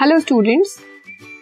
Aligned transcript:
Hello 0.00 0.18
students 0.18 0.76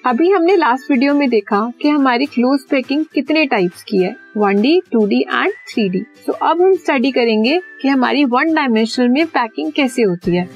अभी 0.07 0.31
हमने 0.31 0.55
last 0.57 0.91
video 0.91 1.13
में 1.15 1.29
देखा 1.31 1.61
कि 1.83 1.89
हमारी 1.89 2.27
क्लोज 2.27 2.61
पैकिंग 2.71 3.05
कितने 3.15 3.45
टाइप्स 3.47 3.83
की 3.89 3.99
है 3.99 4.15
one 4.37 4.61
D 4.63 4.81
two 4.93 5.05
D 5.07 5.21
and 5.21 5.53
three 5.69 5.89
D 5.89 6.01
तो 6.27 6.33
अब 6.33 6.63
हम 6.63 6.75
स्टडी 6.77 7.11
करेंगे 7.11 7.59
कि 7.83 7.89
हमारी 7.89 8.25
वन 8.25 8.53
डायमेंशनल 8.55 9.09
में 9.09 9.27
पैकिंग 9.27 9.71
कैसे 9.73 10.03
होती 10.03 10.35
है। 10.37 10.49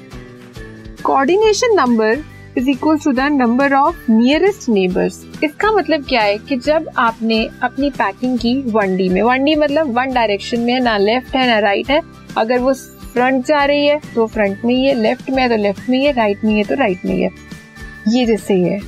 Coordination 1.03 1.75
number 1.75 2.23
is 2.57 2.69
equal 2.69 2.97
to 3.05 3.11
the 3.11 3.29
number 3.31 3.73
of 3.73 4.11
nearest 4.11 4.67
neighbours 4.69 5.23
इसका 5.43 5.71
मतलब 5.71 6.05
क्या 6.09 6.21
है 6.21 6.37
कि 6.39 6.57
जब 6.57 6.89
आपने 6.97 7.43
अपनी 7.63 7.89
पैकिंग 7.91 8.37
की 8.39 8.55
वन 8.67 8.97
डी 8.97 9.09
में 9.09 9.21
वन 9.21 9.45
डी 9.45 9.55
मतलब 9.55 9.97
वन 9.99 10.13
डायरेक्शन 10.13 10.59
में 10.59 10.79
ना 10.81 10.97
लेफ़्ट 10.97 11.35
है, 11.35 11.47
ना 11.47 11.59
राइट 11.59 11.91
है, 11.91 12.01
अगर 12.37 12.59
वो 12.59 12.73
फ्रंट 12.73 13.45
जा 13.45 13.63
रही 13.65 13.87
है 13.87 13.99
तो 14.13 14.27
फ्रंट 14.27 14.65
में 14.65 14.75
ही 14.75 14.85
है 14.85 15.01
लेफ़्ट 15.01 15.29
में 15.29 15.41
है 15.43 15.49
तो 15.49 15.63
लेफ़्ट 15.63 15.89
में 15.89 15.97
ही 15.97 16.05
है 16.05 16.13
राइट 16.13 16.45
में 16.45 16.53
है 16.53 16.63
तो 16.63 16.75
राइट 16.75 17.05
में 17.05 17.15
ही 17.15 17.21
है। 17.21 17.52
ये 18.07 18.25
जैसे 18.25 18.53
ही 18.53 18.63
है। 18.63 18.79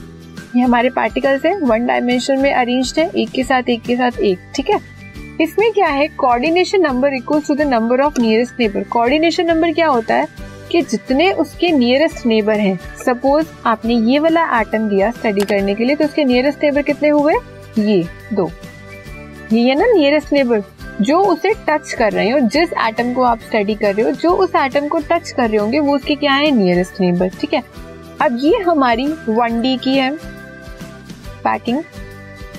ये 0.55 0.61
हमारे 0.61 0.89
पार्टिकल्स 0.89 1.45
है 1.45 1.59
वन 1.59 1.85
डायमेंशन 1.85 2.39
में 2.39 2.53
अरेंज 2.53 2.93
है, 2.97 3.09
एक 3.09 3.29
के 3.29 3.43
साथ 3.43 3.69
एक 3.69 3.81
के 3.81 3.95
साथ 3.95 4.19
एक, 4.19 4.39
ठीक 4.55 4.69
है? 4.69 4.79
इसमें 5.41 5.71
क्या 5.71 5.87
है? 5.87 6.07
Coordination 6.07 6.81
number 6.81 7.13
equal 7.13 7.41
to 7.41 7.55
the 7.55 7.61
number 7.61 8.01
of 8.01 8.21
nearest 8.21 8.59
neighbour 8.59 8.83
coordination 8.83 9.45
number 9.45 9.71
क्या 9.71 9.87
होता 9.87 10.15
है? 10.15 10.27
कि 10.71 10.81
जितने 10.81 11.31
उसके 11.31 11.71
नियरेस्ट 11.71 12.25
नेबर 12.25 12.53
हैं। 12.53 12.79
सपोज़ 13.05 13.47
आपने 13.65 13.93
ये 13.93 14.19
वाला 14.19 14.61
एटम 14.61 14.89
दिया 14.89 15.11
स्टडी 15.11 15.41
करने 15.41 15.75
के 15.75 15.83
लिए 15.83 15.95
तो 15.95 16.05
उसके 16.05 16.23
नियरेस्ट 16.23 16.63
नेबर 16.63 16.81
कितने 16.81 17.09
हुए? 17.09 17.33
ये, 17.79 18.07
दो। 18.33 18.51
ये 19.53 19.61
है 19.61 19.75
ना 19.75 19.85
नियरेस्ट 19.85 20.33
नेबर 20.33 20.63
जो 21.01 21.19
उसे 21.19 21.53
टच 21.69 21.93
कर 21.93 22.11
रहे 22.11 22.29
हो, 22.29 22.39
जिस 22.39 22.69
एटम 22.87 23.13
को 23.13 23.21
आप 23.21 23.39
स्टडी 23.39 23.75
कर 23.75 23.95
रहे 23.95 24.05
हो, 24.05 24.11
जो 24.11 24.29
उस 24.29 24.55
एटम 24.55 24.87
को 24.87 24.99
टच 24.99 25.31
कर 25.31 25.49
रहे 25.49 25.57
होंगे, 25.57 25.79
वो 25.79 25.95
उसके 25.95 26.15
क्या 26.15 26.33
है? 26.33 26.51
नियरेस्ट 26.51 27.01
नेबर 27.01 27.29
ठीक 27.29 27.53
है? 27.53 27.63
अब 28.25 28.37
ये 28.41 28.57
हमारी 28.57 29.05
वन 29.29 29.61
डी 29.61 29.75
की 29.77 29.93
है। 29.93 30.09
पैकिंग 31.43 31.81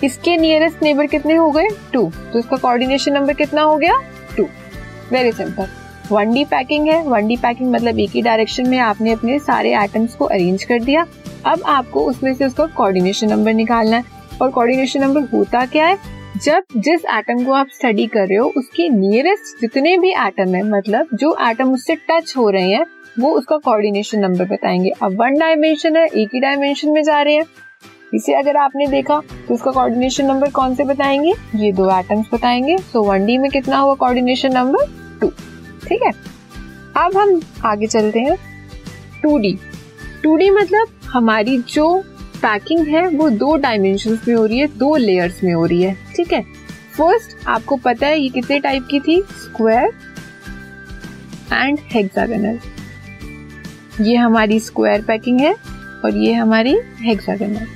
इसके 0.05 0.37
नियरेस्ट 0.37 0.83
नेबर 0.83 1.07
कितने 1.07 1.35
हो 1.35 1.51
गए? 1.51 1.69
टू 1.93 2.03
तो 2.33 2.39
इसका 2.39 2.57
कोऑर्डिनेशन 2.57 3.13
नंबर 3.13 3.35
कितना 3.35 3.63
हो 3.63 3.77
गया? 3.77 3.97
Two 4.37 4.45
very 5.13 5.33
simple 5.33 5.67
one 6.11 6.33
D 6.35 6.45
packing 6.45 6.89
है। 6.89 7.03
वन 7.03 7.29
डी 7.29 7.37
पैकिंग 7.37 7.73
मतलब 7.73 7.99
एक 7.99 8.11
ही 8.11 8.23
डायरेक्शन 8.23 8.69
में 8.69 8.79
आपने 8.79 9.13
अपने 9.13 9.39
सारे 9.39 9.75
एटम्स 9.75 10.15
को 10.15 10.25
अरेंज 10.25 10.65
कर 10.65 10.83
दिया। 10.83 11.07
अब 11.47 11.63
आपको 11.67 12.01
उसमें 12.01 12.35
से 12.35 12.47
उसका 12.47 12.67
कोऑर्डिनेशन 12.67 13.31
नंबर 13.31 13.55
निकालना 13.55 13.97
है। 13.97 14.05
और 14.43 14.51
कोऑर्डिनेशन 14.51 15.01
नंबर 15.01 15.29
होता 15.33 15.65
क्या 15.67 15.87
है? 15.87 15.99
जब 16.45 16.63
जिस 16.77 17.05
एटम 17.15 17.45
को 17.45 17.53
आप 17.53 17.69
स्टडी 17.75 18.07
कर 18.07 18.27
रहे 18.29 18.39
हो, 18.39 18.53
उसके 18.57 18.89
नियरेस्ट 18.89 19.61
जितने 19.61 19.99
भी 19.99 20.11
एटम 20.11 20.55
है 20.55 20.63
मतलब 20.63 21.09
जो 21.15 21.37
एटम 21.51 21.73
उससे 21.73 21.97
टच 22.11 22.35
हो 22.37 22.51
रहे 22.51 22.71
हैं 22.71 22.85
वो 23.19 23.31
उसका 23.31 23.57
कोऑर्डिनेशन 23.57 24.21
नंबर 24.21 24.45
बताएँगे। 24.45 24.91
अब 25.03 25.21
वन 25.21 25.39
डायमेंशन 25.39 25.97
है, 25.97 26.07
एक 26.07 26.29
ही 26.35 26.41
डायमेंशन 26.41 26.91
में 26.91 27.03
जा 27.03 27.21
रहे 27.23 27.35
हैं। 27.35 27.45
इसे 28.15 28.35
अगर 28.35 28.57
आपने 28.57 28.87
देखा 28.87 29.21
तो 29.49 29.55
उसका 29.55 29.71
कोऑर्डिनेशन 29.71 30.27
नंबर 30.27 30.51
कौन 30.51 30.75
से 30.75 30.85
बताएँगे? 30.85 31.33
ये 31.57 31.73
दो 31.73 31.89
एटम्स 31.99 32.27
बताएँगे। 32.33 32.77
सो 32.79 33.03
वन 33.03 33.27
डी 33.27 33.39
में 33.39 33.51
कितना 33.51 33.79
हुआ 33.79 33.95
कोऑर्डिनेशन 33.95 34.53
नंबर 34.55 34.87
टू 35.21 35.29
ठीक 35.89 36.03
है? 36.03 36.13
अब 36.97 37.17
हम 37.17 37.41
आगे 37.65 37.87
चलते 37.87 38.21
हैं। 38.21 38.37
टू 39.23 39.39
डी 39.39 39.57
टू 40.23 40.37
डी 40.37 40.51
मतलब 40.51 40.89
हमारी 41.07 41.59
जो 41.69 41.89
पैकिंग 42.37 42.87
है, 42.87 43.07
वो 43.09 43.29
दो 43.31 43.57
डायमेंशन 43.57 44.19
में 44.29 44.35
हो 44.35 44.45
रही 44.47 44.59
है, 44.59 44.67
दो 44.69 44.95
लेयर्स 44.97 45.43
में 45.45 45.53
हो 45.55 45.65
रही 45.67 45.83
है। 45.83 45.97
ठीक 46.17 46.33
है? 46.33 46.43
फ़र्स्ट 46.97 47.47
आपको 47.49 47.77
पता 47.77 48.07
है 48.07 48.21
ये 48.21 48.29
कितने 48.29 48.59
टाइप 48.61 48.87
की 48.91 49.01
थी? 49.01 49.21
स्क्वायर 49.35 49.91
एंड 51.53 51.79
हेक्सागोनल 51.93 52.59
ये 54.01 54.17
हमारी 54.17 54.59
स्क्वायर 54.61 55.03
पैकिंग 55.03 55.41
है 55.41 55.55
और 56.05 56.17
ये 56.17 56.33
हमारी 56.33 56.77
हेक्सागोनल 57.01 57.67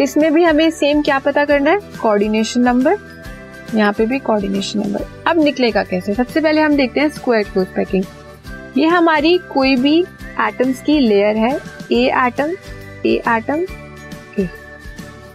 इसमें 0.00 0.32
भी 0.32 0.42
हमें 0.44 0.70
सेम 0.70 1.00
क्या 1.02 1.18
पता 1.18 1.44
करना 1.44 1.70
है? 1.70 1.78
कोऑर्डिनेशन 2.02 2.60
नंबर 2.60 2.96
यहाँ 3.74 3.92
पे 3.92 4.06
भी 4.06 4.18
कोऑर्डिनेशन 4.18 4.78
नंबर 4.78 5.04
अब 5.26 5.42
निकलेगा 5.44 5.82
कैसे? 5.84 6.14
सबसे 6.14 6.40
पहले 6.40 6.60
हम 6.60 6.76
देखते 6.76 7.00
हैं 7.00 7.08
स्क्वायर 7.08 7.48
क्लोज 7.52 7.66
पैकिंग 7.76 8.04
ये 8.76 8.86
हमारी 8.86 9.36
कोई 9.52 9.76
भी 9.76 9.98
एटम्स 10.40 10.82
की 10.82 10.98
लेयर 11.00 11.36
है। 11.36 11.52
ए 11.92 12.04
एटम 12.26 12.50
ए 13.06 13.14
एटम 13.28 13.64
ए 14.38 14.48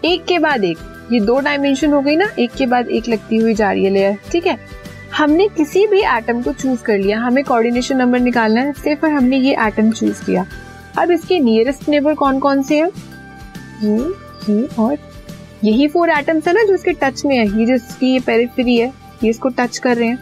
एक 0.05 0.25
के 0.25 0.37
बाद 0.39 0.63
एक। 0.63 0.77
ये 1.11 1.19
दो 1.19 1.39
डायमेंशन 1.39 1.93
हो 1.93 2.01
गई 2.01 2.15
ना, 2.15 2.29
एक 2.39 2.51
के 2.51 2.65
बाद 2.65 2.87
एक 2.89 3.07
लगती 3.09 3.37
हुई 3.37 3.53
जा 3.53 3.71
रही 3.71 3.83
है 3.85 3.89
लेयर 3.91 4.17
ठीक 4.31 4.47
है? 4.47 4.57
हमने 5.13 5.47
किसी 5.47 5.85
भी 5.87 5.99
एटम 6.01 6.41
को 6.41 6.51
चूज़ 6.53 6.83
कर 6.83 6.97
लिया। 6.97 7.19
हमें 7.19 7.43
कोऑर्डिनेशन 7.43 7.97
नंबर 7.97 8.19
निकालना 8.19 8.61
है, 8.61 8.73
सिर्फ़ 8.73 9.05
और 9.05 9.11
हमने 9.11 9.37
ये 9.37 9.55
एटम 9.67 9.91
चूज़ 9.91 10.25
किया। 10.25 10.45
अब 10.99 11.11
इसके 11.11 11.39
नियरेस्ट 11.39 11.87
नेबर 11.89 12.13
कौन 12.13 12.39
कौन 12.39 12.61
से 12.63 12.79
हैं? 12.79 12.89
ये 13.83 14.53
ये 14.53 14.67
और 14.79 14.97
यही 15.63 15.87
फोर 15.87 16.09
एटम्स 16.09 16.47
है 16.47 16.53
ना 16.53 16.63
जो 16.63 16.73
इसके 16.73 16.91
टच 16.93 17.25
में 17.25 17.35
है। 17.37 17.45
ये 17.59 17.65
जिसकी 17.65 18.11
ये 18.13 18.19
पेरिफेरी 18.19 18.77
है, 18.77 18.87
ये 19.23 19.29
इसको 19.29 19.49
टच 19.49 19.77
कर 19.77 19.97
रहे 19.97 20.07
हैं। 20.07 20.17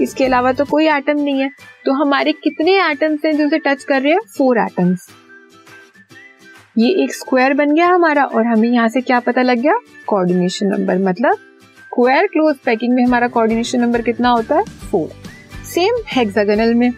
इसके 0.00 0.24
अलावा 0.24 0.52
तो 0.52 0.64
कोई 0.64 0.88
एटम 0.88 1.20
नहीं 1.20 1.40
है। 1.40 1.50
तो 1.84 1.92
हमारे 1.92 2.32
कितने 2.34 2.78
एटम्स 2.82 3.24
हैं 3.24 3.36
जो 3.36 3.46
इसे 3.46 3.58
टच 3.58 3.84
कर 3.84 4.02
रहे 4.02 4.12
हैं? 4.12 4.20
फोर 4.38 4.58
एटम्स 4.58 5.08
ये 6.78 6.88
एक 7.04 7.14
स्क्वायर 7.14 7.54
बन 7.54 7.74
गया 7.74 7.86
हमारा 7.86 8.24
और 8.24 8.46
हमें 8.46 8.68
यहाँ 8.68 8.88
से 8.88 9.00
क्या 9.00 9.18
पता 9.20 9.42
लग 9.42 9.58
गया? 9.58 9.78
कोऑर्डिनेशन 10.06 10.66
नंबर 10.66 10.98
मतलब 10.98 11.38
स्क्वायर 11.92 12.26
क्लोज 12.26 12.56
पैकिंग 12.56 12.94
में 12.94 13.04
हमारा 13.04 13.26
कोऑर्डिनेशन 13.28 13.80
नंबर 13.80 14.02
कितना 14.02 14.28
होता 14.28 14.56
है? 14.56 14.64
फोर 14.64 15.08
सेम 15.64 15.94
हेक्सागोनल 16.08 16.74
में. 16.74 16.92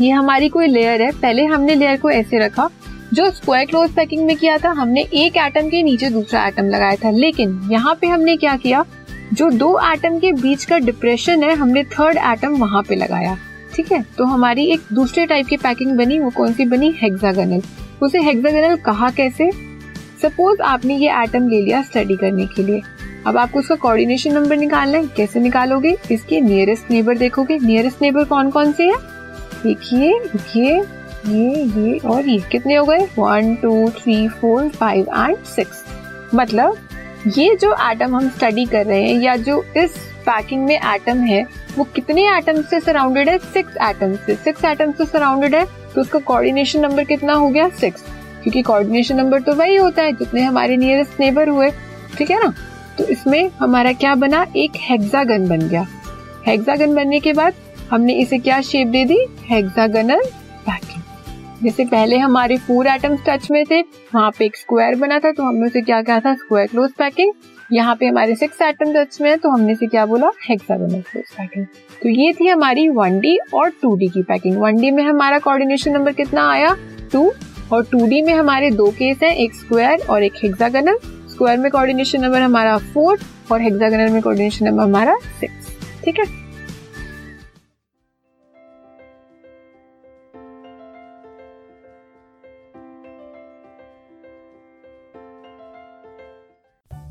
ये 0.00 0.10
हमारी 0.10 0.48
कोई 0.48 0.66
लेयर 0.66 1.02
है. 1.02 1.10
पहले 1.12 1.44
हमने 1.44 1.74
लेयर 1.74 1.96
को 1.96 2.10
ऐसे 2.10 2.38
रखा, 2.38 2.68
जो 3.12 3.30
स्क्वायर 3.30 3.66
क्लोज 3.66 3.90
पैकिंग 3.90 4.26
में 4.26 4.36
किया 4.36 4.58
था, 4.58 4.70
हमने 4.70 5.02
एक 5.02 5.36
एटम 5.36 5.68
के 5.68 5.82
नीचे 5.82 6.10
दूसरा 6.10 6.46
एटम 6.46 6.64
लगाया 6.64 6.96
था. 6.96 7.10
लेकिन 7.10 7.68
यहाँ 7.72 7.94
पे 8.00 8.06
हमने 8.06 8.36
क्या 8.36 8.56
किया? 8.56 8.84
जो 9.32 9.50
दो 9.50 9.80
एटम 9.92 10.18
के 10.18 10.32
बीच 10.32 10.64
का 10.64 10.78
डिप्रेशन 10.78 11.42
है, 11.42 11.54
हमने 11.54 11.84
थर्ड 11.84 12.18
एटम 12.18 12.56
वहाँ 12.56 12.82
पे 12.82 12.94
लगाया. 12.94 13.36
ठीक 13.74 13.92
है? 13.92 14.02
तो 14.18 14.24
हमारी 14.24 14.64
एक 14.66 14.80
दूसरे 14.92 15.26
टाइप 15.26 15.46
की 15.46 15.56
पैकिंग 15.56 15.92
बनी, 15.98 16.18
वो 16.18 16.30
कौन 16.30 16.52
सी 16.52 16.64
बनी? 16.64 16.94
हेक्सागोनल 17.02 17.62
उसे 18.02 18.22
हेक्सागोनल 18.22 18.76
कहा 18.76 19.10
कैसे? 19.10 19.50
सपोज़ 20.22 20.60
आपने 20.62 20.96
ये 20.96 21.22
एटम 21.22 21.48
ले 21.48 21.62
लिया 21.62 21.82
स्टडी 21.82 22.16
करने 22.16 22.46
के 22.46 22.62
लिए. 22.62 22.82
अब 23.26 23.36
आपको 23.38 23.58
उसका 23.58 23.74
कोऑर्डिनेशन 23.74 24.32
नंबर 24.34 24.56
निकालना 24.56 24.98
है। 24.98 25.06
कैसे 25.16 25.40
निकालोगे? 25.40 25.96
इसके 26.10 26.40
नियरेस्ट 26.40 26.90
नेबर 26.90 27.18
देखोगे। 27.18 27.58
नियरेस्ट 27.58 28.02
नेबर 28.02 28.24
कौन 28.24 28.50
कौन 28.50 28.72
से 28.72 28.86
है? 28.86 28.96
देखिए, 29.62 30.12
ये 30.56 30.82
ये 31.24 31.62
ये 31.64 31.98
और 32.00 32.28
ये। 32.28 32.38
कितने 32.52 32.74
हो 32.74 32.84
गए? 32.84 33.06
One 33.18 33.54
two 33.56 33.90
three 33.98 34.28
four 34.30 34.68
five 34.70 35.06
and 35.08 35.36
six 35.46 35.84
मतलब 36.34 36.78
ये 37.28 37.54
जो 37.56 37.72
एटम 37.90 38.16
हम 38.16 38.28
स्टडी 38.28 38.64
कर 38.66 38.86
रहे 38.86 39.02
हैं 39.02 39.20
या 39.22 39.36
जो 39.38 39.62
इस 39.76 39.96
पैकिंग 40.26 40.64
में 40.64 40.74
एटम 40.74 41.18
है, 41.18 41.42
वो 41.76 41.84
कितने 41.94 42.26
एटम 42.28 42.60
से 42.62 42.80
सराउंडेड 42.80 43.28
है? 43.28 43.36
सिक्स 43.38 43.76
एटम 43.82 44.14
से। 44.16 44.34
सिक्स 44.34 44.64
एटम 44.64 44.92
से 44.92 45.04
सराउंडेड 45.04 45.54
है 45.54 45.64
तो 45.94 46.00
उसका 46.00 46.18
कोऑर्डिनेशन 46.20 46.80
नंबर 46.80 47.04
कितना 47.04 47.34
हो 47.34 47.48
गया? 47.48 47.68
सिक्स 47.70 48.04
क्योंकि 48.42 48.62
कोऑर्डिनेशन 48.62 49.16
नंबर 49.16 49.40
तो 49.40 49.54
वही 49.54 49.76
होता 49.76 50.02
है 50.02 50.12
जितने 50.14 50.42
हमारे 50.42 50.76
नियरेस्ट 50.76 51.20
नेबर 51.20 51.48
हुए। 51.48 51.70
ठीक 52.18 52.30
है 52.30 52.42
ना? 52.44 52.52
तो 52.98 53.04
इसमें 53.06 53.50
हमारा 53.58 53.92
क्या 53.94 54.14
बना? 54.14 54.46
एक 54.56 54.72
हेक्सागन 54.80 55.48
बन 55.48 55.68
गया। 55.68 55.86
हेक्सागन 56.46 56.94
बनने 56.94 57.20
के 57.20 57.32
बाद 57.32 57.54
हमने 57.90 58.14
इसे 58.14 58.38
क्या 58.38 58.60
शेप 58.62 58.88
दे 58.88 59.04
दी? 59.04 59.18
हेक्सागनल 59.46 60.22
पैकिंग 60.66 61.00
जैसे 61.62 61.84
पहले 61.84 62.16
हमारे 62.18 62.56
फोर 62.58 62.86
एटम्स 62.86 63.20
टच 63.26 63.50
में 63.50 63.64
थे, 63.66 63.80
वहाँ 64.14 64.30
पे 64.38 64.44
एक 64.44 64.56
स्क्वायर 64.56 64.94
बना 64.98 65.18
था 65.18 65.32
तो 65.32 65.42
हमने 65.42 65.66
उसे 65.66 65.80
क्या 65.80 66.00
कहा 66.02 66.20
था? 66.20 66.34
स्क्वायर 66.34 66.66
क्लोज 66.66 66.92
पैकिंग 66.98 67.32
यहाँ 67.72 67.94
पे 67.96 68.06
हमारे 68.06 68.34
सिक्स 68.36 68.60
एटम 68.62 68.92
टच 68.94 69.20
में 69.20 69.28
है 69.30 69.36
तो 69.36 69.50
हमने 69.50 69.74
से 69.74 69.86
क्या 69.86 70.04
बोला? 70.06 70.30
हेक्सागोनल 70.48 71.00
क्लोज 71.02 71.30
पैकिंग 71.36 71.66
तो 72.02 72.08
ये 72.10 72.32
थी 72.32 72.48
हमारी 72.48 72.88
वन 72.90 73.18
डी 73.20 73.36
और 73.54 73.70
टू 73.82 73.94
डी 73.96 74.08
की 74.08 74.22
पैकिंग 74.22 74.58
वन 74.58 74.80
डी 74.80 74.90
में 74.90 75.02
हमारा 75.04 75.38
कोऑर्डिनेशन 75.38 75.92
नंबर 75.92 76.12
कितना 76.12 76.50
आया? 76.50 76.76
टू 77.12 77.32
और 77.72 77.84
टू 77.92 78.06
डी 78.06 78.20
में 78.22 78.32
हमारे 78.34 78.70
दो 78.70 78.90
केस 78.90 79.22
हैं, 79.22 79.34
एक 79.34 79.54
स्क्वायर 79.54 80.06
और 80.10 80.22
एक 80.22 80.32
हेक्सागोनल 80.42 80.98
स्क्वायर 81.32 81.58
में 81.58 81.70
कोऑर्डिनेशन 81.70 82.20
नंबर 82.20 82.42
हमारा 82.42 82.76
फोर 82.94 83.18
और 83.52 83.60
हेक्सागोनल 83.60 84.12
में 84.12 84.22
कोऑर्डिनेशन 84.22 84.66
नंबर 84.66 84.82
हमारा 84.82 85.16
सिक्स 85.40 85.76
ठीक 86.04 86.18
है? 86.18 86.24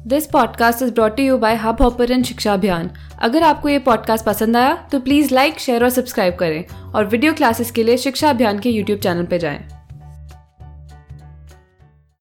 This 0.08 0.26
podcast 0.26 0.82
is 0.82 0.94
brought 0.94 1.20
you 1.20 1.38
by 1.38 1.56
Hubhopper 1.82 2.12
and 2.12 2.24
Shiksha 2.26 2.54
Abhiyan 2.54 2.90
अगर 3.22 3.44
आपको 3.44 3.70
ये 3.70 3.80
पॉडकास्ट 3.80 4.26
पसंद 4.26 4.58
आया 4.58 4.74
तो 4.92 5.00
प्लीज़ 5.00 5.34
लाइक 5.34 5.60
शेयर 5.60 5.84
और 5.84 5.90
सब्सक्राइब 5.90 6.36
करें 6.36 6.64
और 6.94 7.06
वीडियो 7.06 7.34
क्लासेस 7.34 7.72
के 7.72 7.84
लिए 7.84 7.98
शिक्षा 7.98 8.30
अभियान 8.30 8.60
के 8.60 8.70
यूट्यूब 8.70 9.00
चैनल 9.00 9.26
पर 9.26 9.38
जाएँ। 9.38 9.81